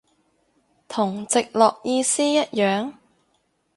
[0.87, 2.91] 同直落意思一樣？